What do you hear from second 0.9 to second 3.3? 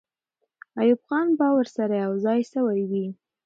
خان به ورسره یو ځای سوی وي.